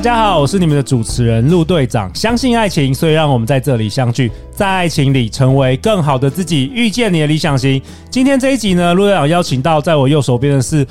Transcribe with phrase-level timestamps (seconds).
[0.00, 2.10] 大家好，我是你们的主持人陆队长。
[2.14, 7.78] 相信爱情，所以让我们在这里相聚，在爱情里成为更好的自己，遇见你的理想型。
[8.08, 10.86] 今天这一集呢，陆队长邀请到在我右手边的是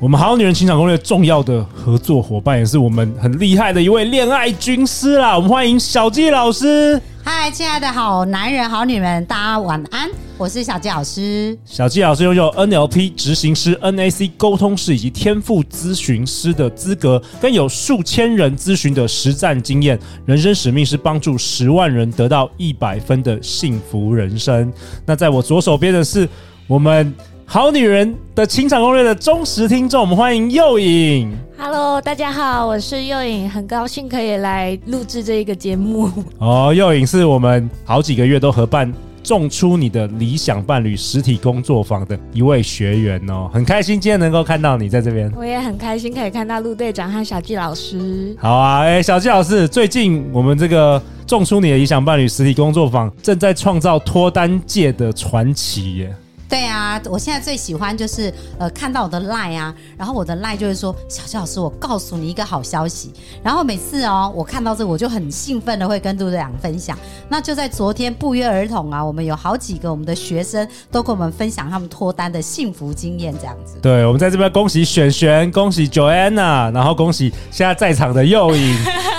[0.00, 5.36] 我们好女人情场攻略重要的合作伙伴，也是我们很厉害的一位恋爱军师啦。
[5.36, 6.98] 我们欢迎小纪老师。
[7.26, 10.10] 嗨，亲爱的好男人、好女人，大家晚安。
[10.36, 11.58] 我是小纪老师。
[11.64, 19.98] 小纪老师拥有 NLP 执行师、NAC 沟通师以及天赋咨询师的资格，更有数千人咨询的实战经验。
[20.26, 24.70] 人生使命是帮助十万人得到一百分的幸福人生。
[25.06, 26.28] 那在我左手边的是
[26.66, 27.14] 我们。
[27.46, 31.36] 好女人的情场攻略的忠实听众，我们欢迎又影。
[31.56, 36.10] Hello，大家好，我是又影，很高兴可以来录制这一个节目。
[36.38, 45.30] 哦，又影是我们好几个月都合办“种出你的理想伴侣”实体工作坊的一位学员哦，很开心今天能够看到你在这边。
[45.36, 48.34] 我也很开心可以看到陆队长和小纪老师。
[48.40, 56.16] 好啊，哎，小纪老师，最近我们这个“种出你的理想伴侣”实体工作坊正在创造脱单界的传奇耶。
[56.54, 63.12] 对啊，我现在最喜欢就是呃看到我的赖啊，然后我的赖就会说，小纪老师，我告诉你一个好消息。
[63.42, 66.96] 然后每次哦，我看到这个我就很兴奋的会跟杜队长分享。
[67.28, 73.76] 那就在昨天不约而同啊，我们有好几个我们的学生都跟我们分享他们脱单的幸福经验，这样子。
[73.82, 78.76] 对，我们在这边恭喜璇璇，恭喜 Joanna，然后恭喜现在在场的幼影，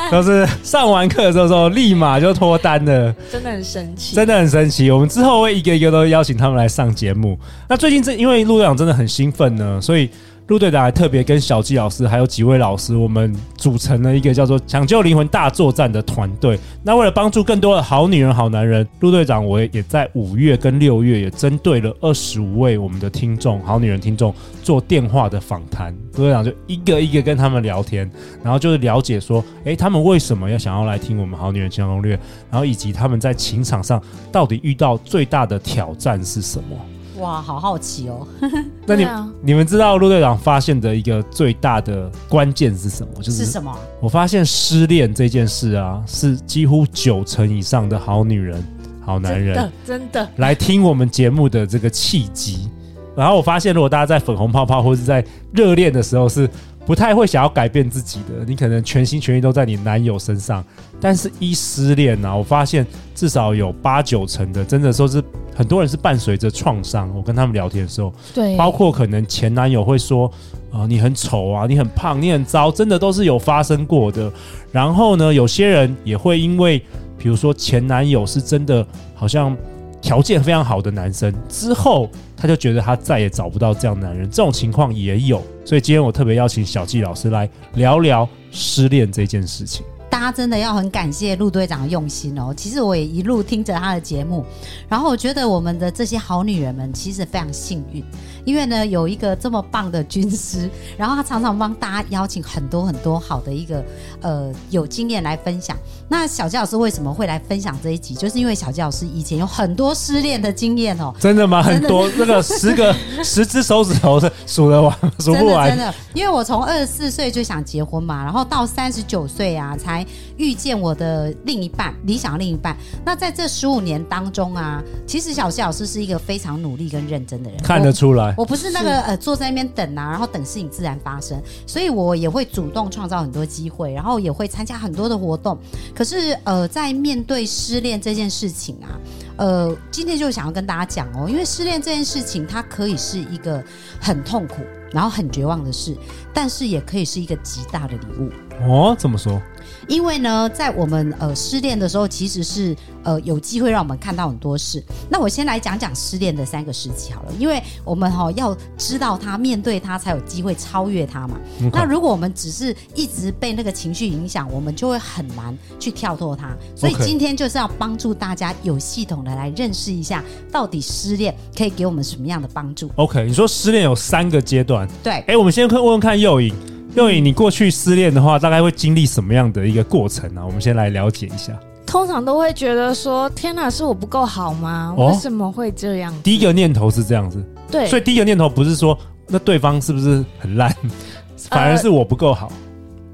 [0.10, 4.90] 都是上完课之后立马就脱单了，真的很神奇，真的很神奇。
[4.90, 7.25] 我们之后会一个一个都邀请他们来上节目。
[7.70, 10.10] 那最近这因为陆队长真的很兴奋呢，所以
[10.48, 16.60] 陆队长还特别跟小纪老师还有几位老师，我们组成了一个叫做“抢救灵魂大作战”的团队。
[16.84, 24.32] 那为了帮助更多的好女人、好男人，陆队长我也在五月跟六月也针对了二十五位我们的听众、好女人听众
[24.62, 25.92] 做电话的访谈。
[26.14, 28.08] 陆队长就一个一个跟他们聊天，
[28.44, 32.12] 然后就是了解说，诶，他们为什么要想要来听我们好女人情攻略，
[32.52, 34.00] 然后以及他们在情场上
[34.32, 36.78] 到底遇到最大的挑战是什么。
[37.20, 38.28] 哇，好好奇哦！
[38.86, 43.22] 那你、啊、你们知道陆队长发现的一个最大的关键是什么？
[43.22, 43.76] 就是什么？
[44.00, 48.64] 我发现失恋这件事啊，是几乎九成以上的好女人、
[49.06, 52.70] 好男人真的真的来听我们节目的这个契机。
[53.16, 56.50] 然后我发现，如果大家在粉红泡泡或是在热恋的时候是。
[56.86, 60.64] 不太会想要改变自己的，你可能全心全意都在你男友身上，
[61.02, 62.86] 但是一失恋啊，我发现
[63.16, 65.24] 至少有八九成的，真的说是
[65.56, 67.10] 很多人是伴随着创伤。
[67.16, 70.28] 我跟他们聊天的时候，对，包括可能前男友会说
[70.72, 74.32] 啊、呃，你很丑啊，你很胖，你很糟，真的都是有发生过的。
[74.72, 76.80] 然后呢，有些人也会因为，
[77.18, 78.86] 比如说前男友是真的
[79.16, 79.58] 好像。
[80.02, 82.08] 条件非常好的男生之后，
[82.38, 85.42] 他就觉得他再也找不到这样的男人，这种情况也有。
[85.64, 89.86] 所以今天我特别邀请小纪老师来聊聊失恋这件事情。
[90.16, 92.54] 大家真的要很感谢陆队长的用心哦。
[92.56, 94.46] 其实我也一路听着他的节目，
[94.88, 98.02] 然后我觉得我们的这些好女人们其实非常幸运。
[98.46, 103.84] 因为呢，有一个这么棒的军师，然后他常常帮大家邀请很多很多好的一个
[104.22, 105.76] 呃有经验来分享。
[106.08, 108.14] 那小纪老师为什么会来分享这一集？
[108.14, 111.14] 就是因为小纪老师以前有很多失恋的经验哦。
[111.20, 111.62] 真的吗？
[111.62, 115.68] 很多，那个十个十只手指头是数得完，数不完。
[115.68, 120.05] 真的，因为我从二十四岁就想结婚嘛，然后到三十九岁啊才
[120.38, 122.76] 遇见我的另一半，理想的另一半。
[123.06, 128.34] 那在这十五年当中啊，其实小纪老师是一个非常努力跟认真的人，看得出来。
[128.38, 135.58] 我不是那个呃坐在那边等啊，然后等事情自然发生，所以我也会主动创造很多机会，然后也会参加很多的活动。
[135.94, 139.00] 可是呃，在面对失恋这件事情啊，
[139.38, 143.64] 呃，今天就想要跟大家讲哦，因为失恋这件事情，它可以是一个
[144.00, 145.96] 很痛苦，然后很绝望的事，
[146.34, 148.30] 但是也可以是一个极大的礼物。
[148.68, 149.42] 哦，怎么说？
[149.88, 154.84] 因为呢，在我们呃失恋的时候，其实是呃有机会让我们看到很多事。
[155.10, 161.38] 那我先来讲讲失恋的三个时期好了，因为我们哈、哦、要知道它，面对它才有机会超越它嘛。
[161.72, 166.56] 那如果我们只是一直被那个情绪影响，我们就会很难去跳脱它。
[166.76, 172.90] 所以今天就是要帮助大家有系统的来认识一下，到底失恋可以给我们什么样的帮助。
[172.96, 175.14] OK，你说失恋有三个阶段，对。
[175.28, 176.54] 哎，我们先问问看右颖。
[176.96, 180.46] 又以，你过去失恋的话，大概会经历什么样的一个过程呢、啊？
[180.46, 181.54] 我们先来了解一下。
[181.86, 184.96] 通常都会觉得说：“天哪，是我不够好吗？
[184.98, 188.98] 为什么会这样？”第一个念头是这样子，对，所以第一个念头不是说
[189.28, 190.74] 那对方是不是很烂，
[191.50, 192.50] 反而是我不够好。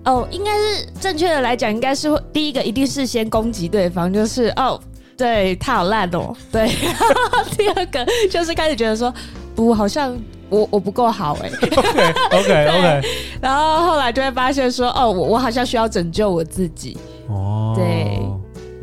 [0.06, 4.80] 哦，应该是正确的来讲，应该是会第一个一定是先攻击对方，就是哦，
[5.18, 6.72] 对他好烂哦，对。
[7.57, 9.13] 第二个就是开始觉得说，
[9.56, 10.16] 不，好像
[10.51, 11.50] 我我不够好哎。
[11.50, 13.01] OK OK OK。
[13.42, 16.98] 然后后来就会发现说，哦，我我好像需要拯救我自己。
[17.27, 18.19] 哦，对。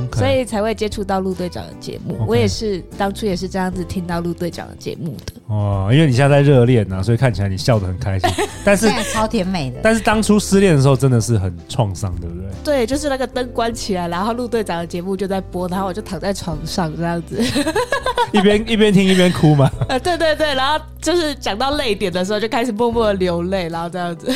[0.00, 0.18] Okay.
[0.18, 2.14] 所以才会接触到陆队长的节目。
[2.14, 2.26] Okay.
[2.26, 5.32] 我也是当初也是这样子听到陆队长的节目的。
[5.48, 8.28] 哦，因为你现在在热恋啊，所以看起来你笑得很开心。
[8.62, 9.80] 但是超甜美的。
[9.82, 12.48] 但是当初失恋的时候真的是很创伤，对不对？
[12.62, 17.42] 对，就是那个灯关起来，然后陆队长的节目就在播，然后我就躺在床上这样子，
[18.30, 19.70] 一边一边听一边哭嘛。
[19.88, 24.30] 呃，对对对，然后就是讲到泪点的时候，就开始默默的流泪，然后这样子。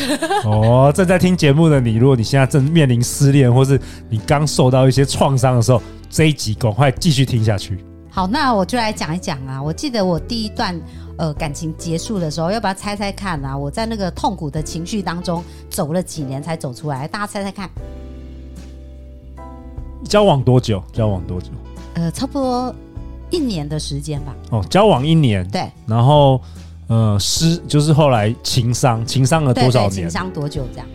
[0.44, 3.78] 哦，正在听节目的你，如果你现在正面临失恋，或是
[4.08, 7.84] 你刚受到一些创伤的时候，这一集赶快继续听下去。
[8.14, 9.62] 好，那我就来讲一讲啊。
[9.62, 10.78] 我记得我第一段
[11.22, 13.56] 呃感情结束的时候，要不要猜猜看啊？
[13.56, 15.40] 我在那个痛苦的情绪当中
[15.70, 17.06] 走了几年才走出来？
[17.06, 17.70] 大家猜猜看。
[20.02, 20.82] 交往多久？
[20.92, 21.50] 交往多久？
[21.94, 22.74] 呃，差不多
[23.30, 24.34] 一年的时间吧。
[24.50, 25.48] 哦，交往一年。
[25.48, 25.70] 对。
[25.86, 26.40] 然后
[26.88, 29.92] 呃，失就是后来情伤，情伤了多少年？
[29.92, 30.86] 情伤多久这样？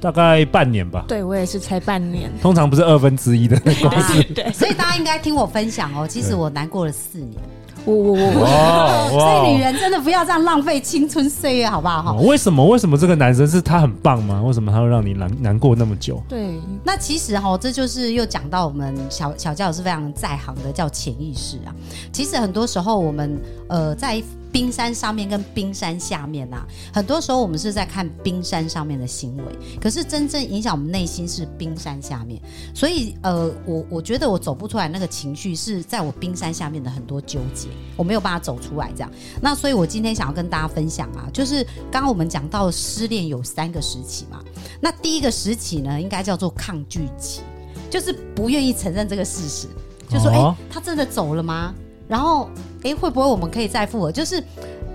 [0.00, 1.04] 大概半年吧。
[1.06, 2.28] 对，我也是才半年。
[2.42, 3.88] 通常不是二分之一的 那个。
[4.12, 6.04] 对， 对，所以大家应该听我分享哦。
[6.08, 7.40] 其实我难过了四年。
[7.84, 9.08] 我我我哇！
[9.10, 12.02] 所以女人真的不要这样浪费青春岁月，好不好？
[12.02, 12.12] 哈。
[12.22, 12.64] 为什么？
[12.66, 14.42] 为什么这个男生是他很棒吗？
[14.44, 16.22] 为什么他会让你难难过那么久？
[16.28, 16.60] 对。
[16.84, 21.74] 那其实哈，这就是又讲到我们小小教是非常在行的，叫潜意识啊。
[22.12, 24.22] 其实很多时候我们呃在。
[24.52, 29.44] 冰山上面跟冰山下面呐、啊，很多时候我们是在看冰山上面的行为，
[29.80, 32.40] 可是真正影响我们内心是冰山下面。
[32.74, 39.10] 所以，呃，我我觉得我走不出来那个情绪是在我冰山下面的很多纠结，我没有办法走出来这样。
[39.40, 44.42] 那所以我今天想要跟大家分享啊，就是刚刚我们讲到失恋有三个时期嘛，
[44.80, 47.40] 那第一个时期呢，应该叫做抗拒期，
[47.88, 49.66] 就是不愿意承认这个事实，
[50.10, 51.74] 就说，哎、哦，他真的走了吗？
[52.08, 52.50] 然后，
[52.82, 54.12] 哎，会不会我们可以再复合？
[54.12, 54.42] 就是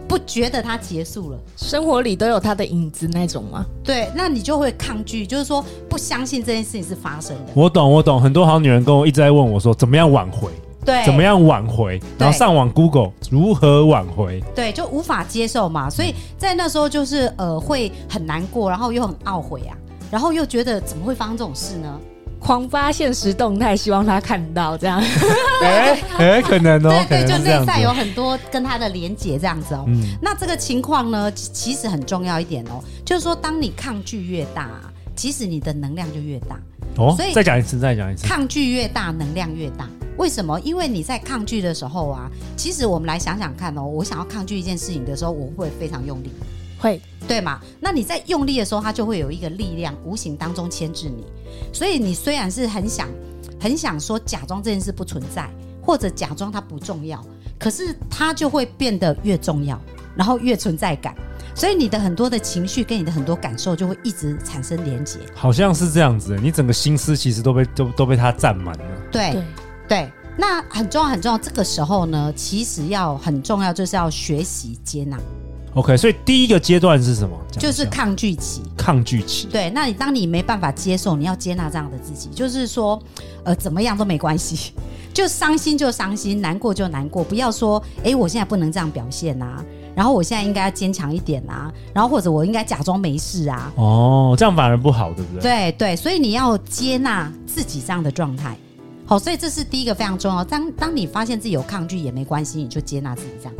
[0.07, 3.65] 不觉得它结束了，生活里都有它的影子那种吗？
[3.83, 7.51] 对，那你就会抗拒，就是说不相信这件事情是发生的。
[7.53, 8.21] 我懂，我懂。
[8.21, 10.49] 很多好女人跟我一直在问我说，怎么样挽回？
[10.85, 12.01] 对，怎么样挽回？
[12.17, 14.41] 然后上网 Google 如何挽回？
[14.55, 15.89] 对，就无法接受嘛。
[15.89, 19.75] 所以在那时候就是呃，会很难过，然后又很懊悔啊，
[20.09, 21.99] 然后又觉得怎么会发生这种事呢？
[22.47, 25.03] 狂发现实动态，希望他看到这样。
[25.61, 27.05] 哎 哎，可能哦。
[27.09, 29.83] 对对，就内在有很多跟他的连结这样子哦。
[29.87, 30.01] 嗯。
[30.21, 34.69] 那这个情况呢，其实很重要一点哦，就是说，当你抗拒越大，
[35.13, 36.57] 其实你的能量就越大。
[36.95, 37.13] 哦。
[37.17, 38.25] 所以再讲一次，再讲一次。
[38.25, 39.85] 抗拒越大，能量越大。
[40.15, 40.57] 为什么？
[40.61, 46.31] 因为你在抗拒的时候啊，其实我们来想想看哦，我想要抗拒一件事情的时候，我会非常用力。
[46.79, 47.01] 会。
[47.27, 47.59] 对嘛？
[47.81, 51.25] 那你在用力的时候，它就会有一个力量无形当中牵制你。
[51.73, 53.09] 所以你虽然是很想、
[53.59, 55.49] 很想说假装这件事不存在，
[55.81, 57.21] 或者假装它不重要，
[57.59, 59.77] 可是它就会变得越重要，
[60.15, 61.13] 然后越存在感。
[61.53, 65.19] 所以你的很多的情绪跟你的很多感受就会一直产生连结。
[65.35, 68.85] 好像是这样子，你整个心思其实都被都都被它占满了。
[69.11, 69.43] 对对
[69.89, 71.37] 对，那很重要很重要。
[71.37, 75.19] 这个时候呢，其实要很重要，就是要学习接纳。
[75.77, 77.37] OK，所以第一个阶段是什么？
[77.51, 78.63] 就是抗拒期。
[78.75, 79.47] 抗拒期。
[79.47, 82.99] 对，那你当你没办法接受，你要接纳这样的自己，就是说，
[83.43, 84.73] 呃，怎么样都没关系，
[85.13, 89.63] 就伤心就伤心，难过就难过，不要说，哎，我现在不能这样表现啊，
[89.95, 93.71] 然后我现在应该要坚强一点啊，然后或者我应该假装没事啊。
[93.75, 95.41] 哦，这样反而不好，对不对？
[95.41, 98.57] 对对，所以你要接纳自己这样的状态。
[99.05, 100.43] 好，所以这是第一个非常重要。
[100.43, 103.53] 当当你发现自己有抗拒也没关系，你就接纳自己这样。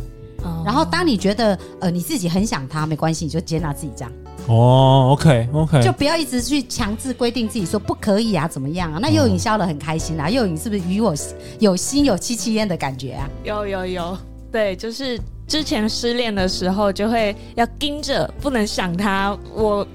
[0.64, 4.12] 然后，当你觉得呃你自己很想他，没关系，你就接纳自己这样。
[4.46, 8.98] 哦，OK OK，就不要一直去强制规定自己说不可以啊，怎么样啊？
[9.00, 11.14] 那又影笑得很开心啊，又影是不是与我
[11.58, 13.28] 有心有戚戚焉的感觉啊？
[13.44, 14.18] 有有有，
[14.50, 19.86] 对，就是之前失恋的时候就会要盯着，不能想他，我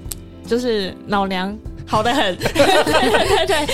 [0.46, 3.66] 就是老娘好的很，对对对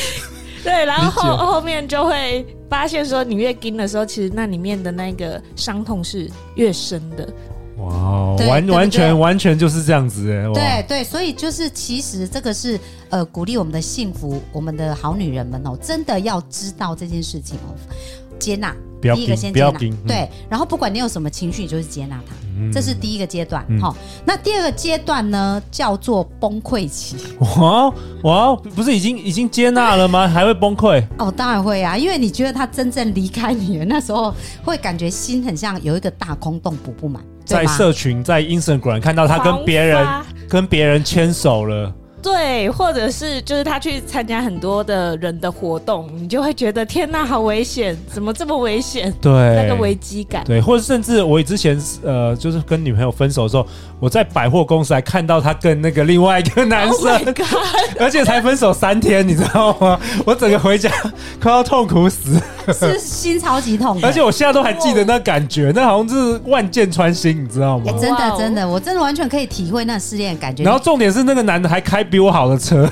[0.63, 2.47] 对 对，然后后后面就会。
[2.71, 7.29] 发现说你越盯的时候，其实那里面的那个伤痛是越深的。
[7.79, 10.47] 哇，完完全完全就是这样子哎。
[10.55, 17.75] 对对，所以就是其实这个是呃鼓励我们的幸福，我们的好女人们哦，真的要知道这件事情哦，
[18.41, 19.71] 接纳第一个先接纳，
[20.07, 23.65] 对，然后不管你有什么情绪，你就是接纳它，嗯、这是第一个阶段。
[23.81, 27.17] 好、嗯，那第二个阶段呢，叫做崩溃期。
[27.39, 27.91] 哇
[28.25, 30.29] 哇，不是已经已经接纳了吗？
[30.29, 31.03] 还会崩溃？
[31.19, 37.23] 哦，当然会啊，因为你觉得他真正离开你了，那时候会感觉心很像有一个大空洞，补不满。
[37.47, 40.07] 在社群，在 Instagram 看到他跟别人
[40.47, 41.93] 跟别人牵手了。
[42.23, 49.13] 对，或者是就是他去参加很多的人的活动，你就会觉得天呐，好危险，怎么这么危险？
[49.21, 50.45] 对，那个危机感。
[50.45, 53.67] 对，或者甚至我之前呃，就是跟女朋友分手的时候，
[53.99, 57.29] 我在百货公司还看到他跟那个另外一个男生，oh、
[58.01, 59.99] 而且才分手三天，你知道吗？
[60.25, 60.91] 我整个回家
[61.41, 62.41] 快要痛苦死，
[62.73, 65.77] 是心超级痛，而且我现在都还记得那感觉，oh.
[65.77, 67.85] 那好像是万箭穿心，你知道吗？
[67.87, 70.63] 欸、真的真的，我真的完全可以体会那失恋的感觉。
[70.63, 72.89] 然后重点是那个男的还开比我好的车，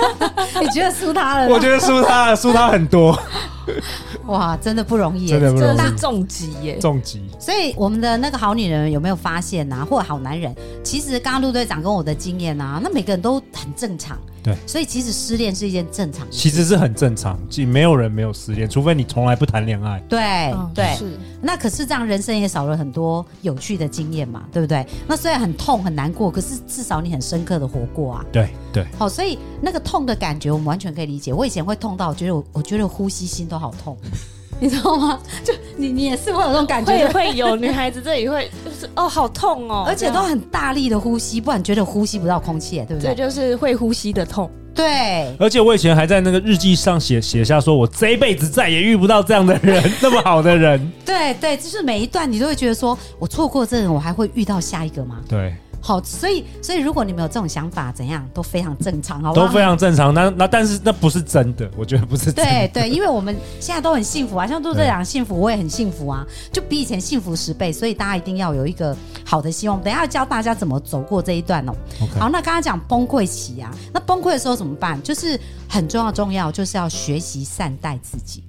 [0.60, 1.48] 你觉得输他了？
[1.48, 3.16] 我觉得输他了，输他很多。
[4.26, 7.22] 哇，真的不容易，真的不容易，这是重疾耶，重疾。
[7.38, 9.84] 所以我们的那个好女人有没有发现呐、啊？
[9.84, 14.18] 或者好男人，其实刚刚陆队长跟我的经验呐、啊，那每个人都很正常。
[14.42, 20.02] 对，所以其实失恋是一件正常的事，其实是很正常，即没有人没有失恋，除非你从来不谈恋爱。
[20.08, 21.16] 对、哦、对，是。
[21.40, 24.84] 那可是这样，人生也少了很多有趣的经验嘛，对不对？
[25.06, 28.24] 那虽然很痛很难过，可是至少你很深刻的活过啊。
[28.32, 28.84] 对对。
[28.98, 31.32] 好，所以那个痛的感觉，我们完全可以理解。
[31.32, 33.96] 我以前会痛到，我觉得我我觉得呼吸心都好痛。
[34.60, 35.18] 你知道吗？
[35.42, 43.12] 就你，你也是会有这种感觉，会会有女孩子这里会就是哦，好痛哦， 而且都很大力的呼吸，不然觉得呼吸不到空气，对不对？
[43.12, 44.48] 这就是会呼吸的痛。
[44.74, 50.92] 对，而且我以前还在那个日记上写写下说，我这一辈子再也遇不到这样的人， 那么好的人。
[51.04, 55.16] 对对，就是每一段你都会觉得说，我错过这个人，我还会遇到下一个吗？
[55.28, 55.54] 对。
[55.84, 59.42] 好，所以所以如果你们有这种想法，怎样都非常正常，好吧？
[59.42, 60.14] 都非常正常。
[60.14, 62.44] 那那但是那不是真的，我觉得不是真的。
[62.44, 67.72] 对对，因为我们现在都很幸福啊，像杜队长幸福，我也很幸福啊，就比以前幸福十倍。
[67.72, 69.80] 所以大家一定要有一个好的希望。
[69.82, 71.72] 等一下要教大家怎么走过这一段哦。
[72.16, 75.02] 好，那刚刚讲崩溃期啊，那崩溃的时候怎么办？
[75.02, 75.36] 就是
[75.68, 78.44] 很重要重要，就是要学习善待自己。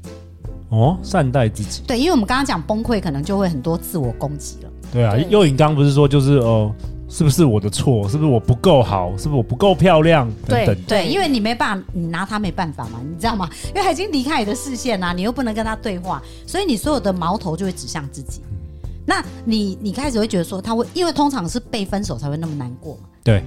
[0.70, 1.82] 哦，善待自己。
[1.88, 4.70] 对，因为我们刚刚讲崩溃，可能就会很多自我攻击了。
[4.92, 6.72] 对啊，又颖刚不是说就是哦。
[7.13, 8.10] 是不是我的错？
[8.10, 9.12] 是不是我不够好？
[9.15, 10.27] 是不是我不够漂亮？
[10.48, 10.75] 等等。
[10.88, 13.48] 对对，因为你没办法，你拿他没办法嘛，你知道吗？
[13.70, 18.41] 因为他已经离开你的视线啦，你又不能跟他对话，所以你所有的矛头就会指向自己。
[18.51, 23.01] 嗯、那你你开始会觉得说他会，因为通常是被分手才会那么难过嘛。
[23.24, 23.43] 对。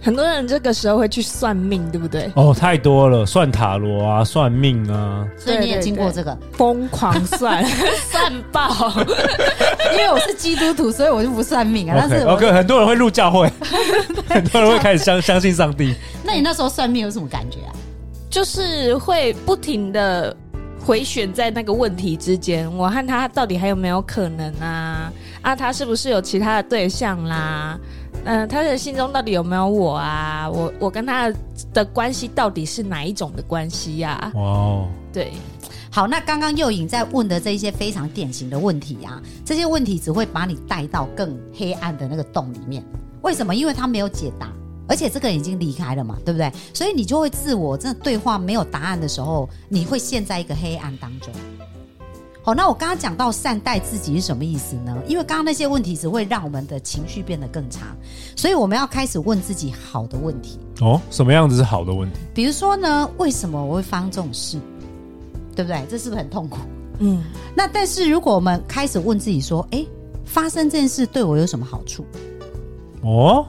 [0.00, 2.30] 很多人这个时候会去算命，对不对？
[2.36, 5.26] 哦，太多了，算塔罗啊，算命啊。
[5.36, 7.64] 所以你也经过这个疯狂算
[8.10, 8.68] 算爆。
[9.92, 11.96] 因为我是基督徒，所以我就不算命啊。
[11.96, 13.50] Okay, 但是，OK，很多人会入教会，
[14.28, 15.94] 很多人会开始相相信上帝。
[16.22, 17.72] 那你那时候算命有什么感觉啊？
[18.30, 20.34] 就是会不停的
[20.84, 25.10] 回旋在那个问题之间，我和他到底还有没有可能啊？
[25.42, 27.78] 啊，他是不是有其他的对象啦？
[27.80, 27.80] 嗯、
[28.28, 30.50] 呃，他的心中到底有没有我啊？
[30.50, 31.32] 我我跟他
[31.72, 34.32] 的关系到底是哪一种的关系呀、啊？
[34.34, 35.32] 哇.对，
[35.90, 42.84] 好，那刚刚又影在问的这一些非常典型的问题啊，这些问题只会把你带到更黑暗的那个洞里面。
[43.22, 43.54] 为什么？
[43.54, 44.52] 因为他没有解答，
[44.86, 46.52] 而且这个人已经离开了嘛，对不对？
[46.74, 51.32] 所以你就会自我这对话没有答案的时候，你会陷在一个黑暗当中。
[52.48, 54.96] 好，那我刚刚讲到善待自己是什么意思呢？
[55.06, 57.94] 因为刚刚那些问题只会让我们的情绪变得更差，
[58.34, 60.58] 所以我们要开始问自己好的问题。
[60.80, 62.18] 哦，什么样子是好的问题？
[62.32, 64.58] 比如说呢，为什么我会发生这种事？
[65.54, 65.78] 对不对？
[65.90, 66.56] 这是不是很痛苦？
[67.00, 67.22] 嗯。
[67.54, 69.84] 那但是如果我们开始问自己说，哎，
[70.24, 72.02] 发生这件事对我有什么好处？
[73.02, 73.46] 哦，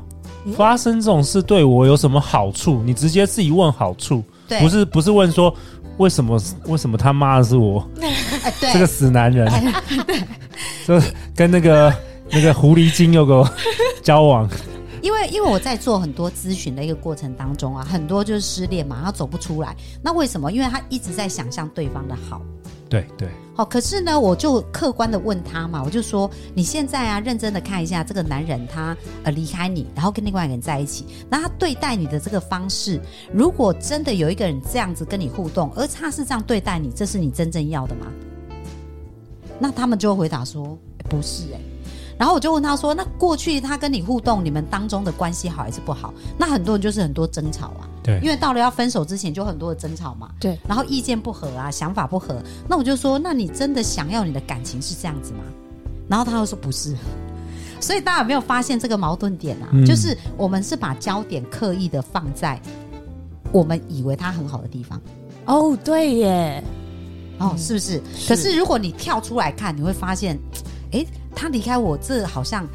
[0.57, 2.83] 发生这种事对我有什么好处？
[2.83, 5.55] 你直接自己问好处，对，不是不是问说。
[5.99, 6.41] 为什么？
[6.67, 7.85] 为什么他妈的是我？
[8.43, 9.47] 哎、对，这个死男人，
[10.05, 10.19] 对，
[10.85, 11.93] 就跟那个
[12.31, 13.49] 那个狐狸精有个
[14.03, 14.49] 交往。
[15.01, 19.73] 因为因为我在做很多咨询的一个过程当中啊，很多就是失恋嘛，他走不出来。
[20.01, 20.51] 那为什么？
[20.51, 22.41] 因为他一直在想象对方的好。
[22.89, 32.99] 对对，好，可是呢，我就客观的问他嘛，我就说，你现在啊，认真的看一下这个男人，他呃离开你，然后跟另外一个人在一起，那他对待你的这个方式，
[33.31, 38.07] 如果真的有一个人这样子跟你互动，而他是这样对待你，这是你真正要的吗？
[39.59, 40.75] 那他们就会回答说，
[41.07, 41.78] 不是哎、欸。
[42.19, 50.59] 然后我就问他说：“那过去他跟你互动，你们当中的关系好还是不好？”那很多人就是很多争吵啊，对，因为到了要分手之前就很多的争吵嘛，对。
[50.67, 55.39] 然后意见不合啊，想法不合，那我就说：“那你真的想要你的感情是这样子吗？”
[56.09, 56.93] 然后他又说：“不是。
[57.79, 59.69] ”所以大家有没有发现这个矛盾点啊？
[59.71, 62.61] 嗯、就是我们是把焦点刻意的放在
[63.53, 65.01] 我们以为他很好的地方。
[65.45, 66.61] 哦，对耶。
[67.37, 68.01] 哦，是不是？
[68.13, 68.27] 是。
[68.27, 70.37] 可是如果你跳出来看，你会发现，
[70.91, 71.05] 哎，
[71.35, 72.67] 他离开我，这好像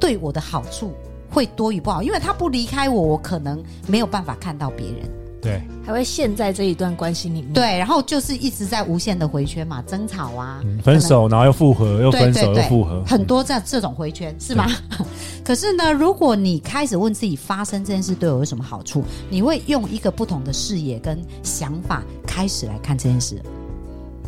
[0.00, 0.92] 对我的好处
[1.30, 5.10] 会多于不好，因为他不离开我，我可能没有办法看到别人。
[5.40, 7.52] 对，还会陷在这一段关系里面。
[7.52, 14.66] 对，然后就是一直在无限的回圈嘛，争吵啊，嗯、分手，然后又复合，又分手，对对对又复合，很多这这种回圈是吗？
[15.44, 19.04] 可是呢，如果你开始问自己，发生这件事对我有什么好处？
[19.30, 23.40] 你会用一个不同的视野跟想法开始来看这件事。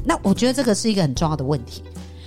[0.04, 1.82] 那我觉得这个是一个很重要的问题。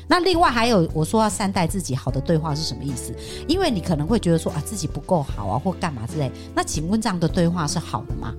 [0.08, 3.14] 那另外还有，我说要善待自己，好的对话是什么意思？
[3.48, 6.32] 因为你可能会觉得说啊，自己不够好啊，或干嘛之类。
[6.54, 8.34] 那请问这样的对话是好的吗？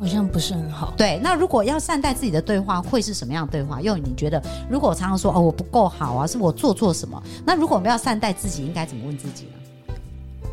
[0.00, 0.94] 好像不是很好。
[0.96, 3.80] 对，那如果要善待自己的对话，会是什么样的对话？
[3.80, 4.40] 因为你觉得，
[4.70, 7.20] 如果我常常说哦，我不够好啊，是我做错什么？
[7.44, 9.94] 那如果我们要善待自己，应该怎么问自己呢？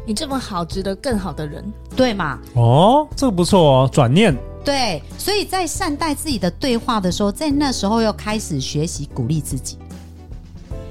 [0.08, 1.64] 你这么好，值得更好的人，
[1.96, 2.40] 对吗？
[2.56, 4.36] 哦，这个不错哦，转念。
[4.66, 9.78] 对，所以在善待自己的对话的时候，在那时候要开始学习鼓励自己，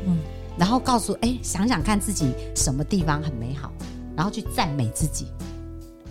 [0.07, 0.17] 嗯，
[0.57, 3.71] 然后告诉哎，想想看自己什么地方很美好，
[4.17, 5.27] 然后去赞美自己。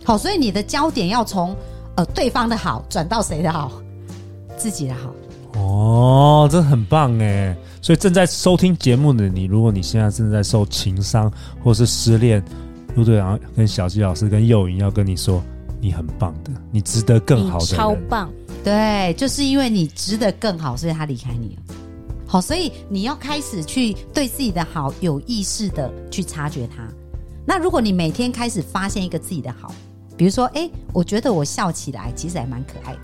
[0.03, 1.55] 好，所以你的焦点要从。
[1.95, 3.71] 呃，对方的好转到谁的好？
[4.57, 5.13] 自己的好。
[5.61, 7.55] 哦，这很棒哎！
[7.83, 11.31] 所以正在收听节目的你，如果你现在正在受情伤
[11.63, 12.43] 或是失恋，
[12.95, 15.39] 陆队长跟小鸡老师跟幼云要跟你说，
[15.83, 17.65] 你很棒的，你值得更好的。
[17.65, 18.31] 超棒！
[18.63, 21.75] 对，就是因为你值得更好，所以他离开你了。
[22.25, 26.87] 好，所以你要开始去对自己的好有意识的去察觉它。
[27.45, 29.73] 那如果你每天开始发现一个自己的好。
[30.15, 32.99] 比如说，哎，我觉得我笑起来其实还蛮可爱的，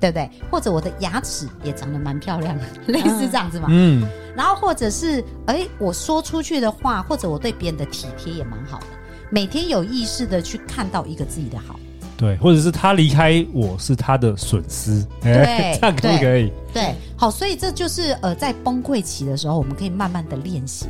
[0.00, 0.28] 对不对？
[0.50, 3.68] 或者我的牙齿也长得蛮漂亮的， 类似这样子嘛。
[3.70, 4.04] 嗯。
[4.36, 8.86] 然后或者是，哎，我说出去的话，或者我对别人的体贴也蛮好的。
[9.30, 11.78] 每天有意识的去看到一个自己的好，
[12.20, 16.52] 对，或者是他离开我是他的损失，对， 这样可不可以？
[16.72, 20.84] 对，好，所以这就是呃，在崩溃期的时候，我们可以慢慢的练习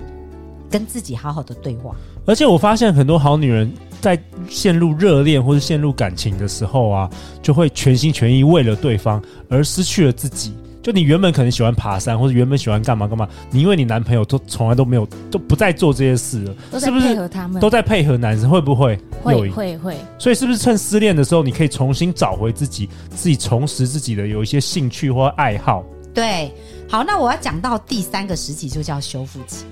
[0.68, 1.94] 跟自己好好的对话。
[2.26, 3.72] 而且我发现很多好女人。
[4.00, 4.18] 在
[4.49, 7.10] 陷入热恋或者陷入感情的时候啊，
[7.42, 10.54] 就会全心全意为了对方而失去了自己。
[10.82, 18.49] 就你原本可能喜欢爬山，或者原本喜欢干嘛干嘛，你因为你男朋友都从来都没有都不再做这些事了，是不是配合他们，都在配合男生？
[18.49, 18.99] 会不会？
[19.22, 19.96] 会会会。
[20.18, 25.85] 所以是不是趁失恋的时候，你可以重新找回自己，自己重拾自己的有一些兴趣或爱好？
[26.14, 26.50] 对，
[26.88, 29.64] 好，那我要讲到第三个时期，就叫修复期。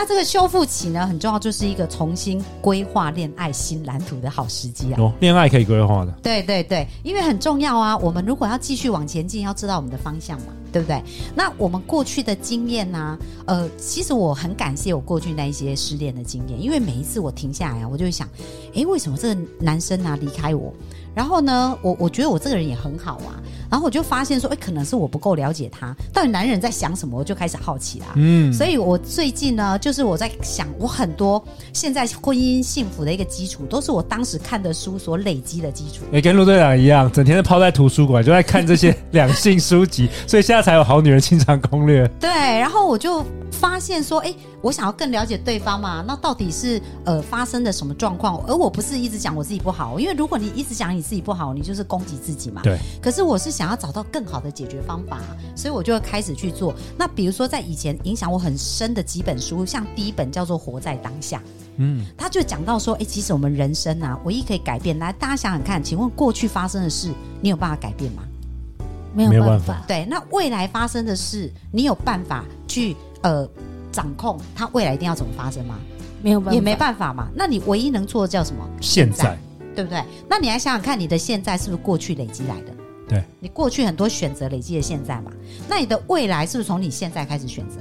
[0.00, 4.96] 那这个修复期呢，很重要，就是一个重新规划恋爱新蓝图的好时机啊！
[5.00, 6.12] 哦，恋爱可以规划的。
[6.22, 7.98] 对对对，因为很重要啊。
[7.98, 11.02] 我们如果要继续往前进，要知道我们的方向嘛，对不对？
[11.34, 13.18] 那我们过去的经验呢、啊？
[13.46, 18.28] 呃，其实我很感谢我过去那一些失恋的经验，因为每一次我停下来啊，我就会想，
[18.74, 20.72] 诶，为什么这个男生啊离开我？
[21.14, 23.34] 然后呢，我我觉得我这个人也很好啊。
[23.70, 28.06] 然后我就发现说，哎，可能是我不够了解他，到底男人在想什么，我就开始好奇啦。
[28.14, 31.42] 嗯，所以我最近呢，就是我在想，我很多
[31.74, 36.04] 现在婚姻幸福的一个基础，都是我当时看的书所累积的基础。
[36.10, 42.08] 也跟陆队长一样，整天都泡在图书馆，就在看这些 两性书籍，所以现在才有好女人情场攻略。
[42.18, 48.42] 对，然后我就发现说，哎，我想要更了解对方嘛，那到底是呃发生了什么状况？
[48.46, 52.62] 而我不是一直讲我自己不好，因为如果你一直讲你自己不好，你就是攻击自己嘛。
[52.62, 52.78] 对。
[53.02, 53.58] 可是我是。
[53.58, 55.18] 想要找到更好的解决方法，
[55.56, 56.72] 所以我就会开始去做。
[56.96, 61.38] 那比如说，在以前影响我很深的几本书，像第一本叫做《活在当下》，
[61.78, 68.22] 嗯，他就讲到说，哎，其实我们人生啊，唯一可以改变，来大家想想看，请问过去发生的事，你有办法改变吗？
[69.12, 69.82] 没有办法。
[69.88, 73.48] 对，那未来发生的事，你有办法去呃
[73.90, 75.78] 掌控它未来一定要怎么发生吗？
[76.22, 77.28] 没有办法，也没办法嘛。
[77.34, 78.68] 那你唯一能做的叫什么？
[78.80, 79.38] 现在，
[79.74, 80.02] 对不对？
[80.28, 82.74] 那你来想想看，你的现在是不是过去累积来的？
[83.08, 85.32] 对，你过去很多选择累积的现在嘛，
[85.68, 87.78] 那你的未来是不是从你现在开始选择？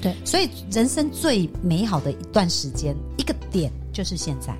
[0.00, 4.54] 对，所以人生最美好的一段时间，一个点就是现在。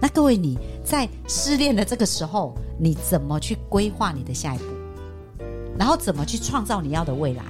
[0.00, 4.64] 那各位你在失恋的这个时候，你怎么去规划你的下一步？
[5.78, 7.44] 然后怎么去创造你要的未来？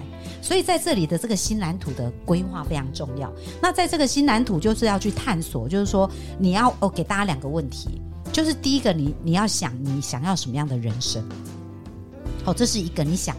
[0.45, 3.33] 所以在这里的这个新蓝图的规划非常重要。
[3.63, 7.99] 那在这个新蓝图就是要去探索，就是说你要哦给大家两个问题，
[8.31, 11.25] 就是第一个你你要想你想要什么样的人生？
[12.45, 13.35] 好，这是一个你想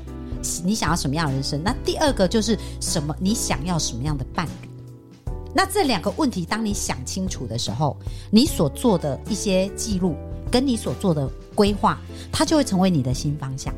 [0.63, 1.62] 你想要什么样的人生？
[1.63, 3.15] 那第二个就是什么？
[3.20, 5.32] 你想要什么样的伴侣？
[5.54, 7.96] 那这两个问题，当你想清楚的时候，
[8.32, 10.15] 你所做的一些记录，
[10.50, 13.72] 跟你所做的规划，它就会成为你的新方向。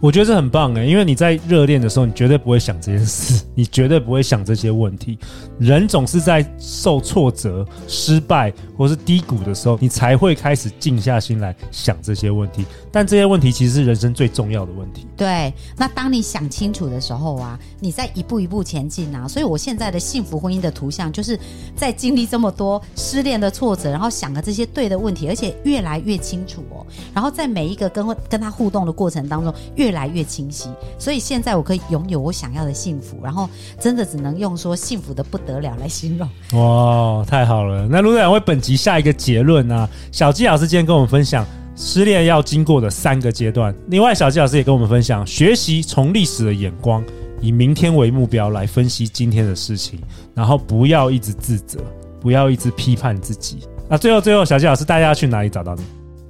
[0.00, 5.18] 我觉得这很棒哎，因为你在热恋的时候，你绝对不会想这件事， 你绝对不会想这些问题。
[5.58, 12.64] 人总是在受挫折、失败或是低谷的时候，你才会开始静下心来想这些问题。
[12.92, 15.06] 但这些问题其实是人生最重要的问题。
[15.16, 19.26] 对，那当你想清楚的时候啊，你在一步一步前进啊。
[19.26, 21.38] 所以我现在的幸福婚姻的图像，就是
[21.74, 26.86] 在经历这么多失恋的挫折，然后想了这些对的问题，而且越来越清楚哦。
[27.14, 30.68] 然后在每一个跟跟他互动的过程当中，越越来越清晰。
[30.98, 36.28] 所以现在我可以拥有我想要的幸福，然后真的只能用说幸福的不得了来形容。
[36.60, 37.86] 哇，太好了！
[37.88, 41.46] 那陆队长为本集下一个结论呢、小纪老师今天跟我们分享
[41.76, 43.72] 失恋要经过的三个阶段。
[43.86, 47.04] 另外，小纪老师也跟我们分享学习从历史的眼光，
[47.40, 50.00] 以明天为目标来分析今天的事情，
[50.34, 51.78] 然后不要一直自责，
[52.20, 53.58] 不要一直批判自己。
[53.88, 55.82] 那最后，最后，小纪老师，大家要去哪里找到你？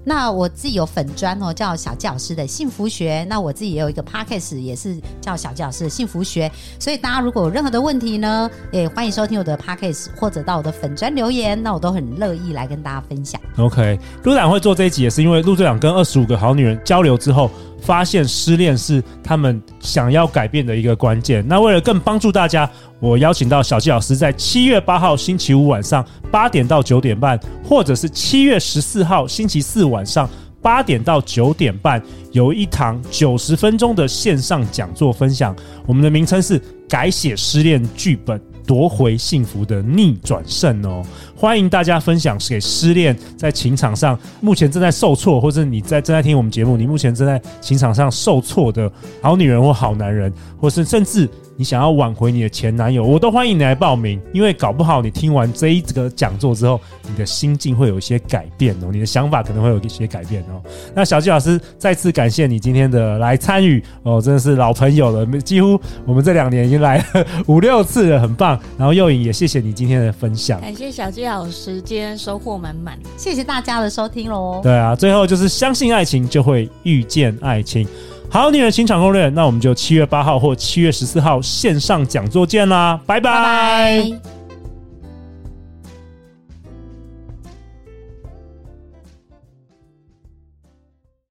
[0.09, 3.27] 那我自己有粉砖哦，叫小纪老师的幸福学。
[3.29, 6.49] 那我自己也有一个 podcast，也是叫小纪老师的幸福学。
[6.79, 13.41] 所以大家如果有任何的问题呢，也欢迎收听我的 podcast，或者到我的粉砖留言，那我都很乐意来跟大家分享。
[13.57, 17.51] OK，陆队长会做这一集，也是因为陆队长跟二十五个好女人交流之后，
[17.87, 21.47] 发现失恋是他们想要改变的一个关键。
[21.47, 22.69] 那为了更帮助大家，
[22.99, 30.29] 我邀请到小纪老师在七月八号星期五晚上八点到九点半，或者是七月十四号星期四晚上
[30.61, 35.55] 八点到九点半，有一堂九十分钟的线上讲座分享。
[35.87, 38.41] 我们的名称是改写失恋剧本。
[38.67, 41.01] 夺回幸福的逆转胜哦！
[41.37, 51.29] 欢迎大家分享给失恋在情场上目前正在受挫，或者你在正在听我们节目，你目前正在情场上受挫的好女人或好男人，或是甚至。
[51.59, 60.61] 你想要挽回你的前男友，我都欢迎你来报名，因为搞不好你听完这一个讲座之后，你的心境会有一些改变哦，你的想法可能会有一些改变哦。
[60.95, 68.61] 那小纪老师再次感谢你今天的来参与哦，真的是老朋友了，几乎我们这两年已经来了五六次了，很棒。
[68.77, 74.61] 然后又颖也谢谢你今天的分享，感谢小纪老师，今天收获满满，谢谢大家的收听喽。
[74.63, 77.87] 对啊，最后就是相信爱情就会遇见爱情。
[78.29, 83.31] 好女人情场攻略，那我们就七月八号或七月十四号线上讲座见啦，拜拜。
[83.31, 84.36] 拜拜。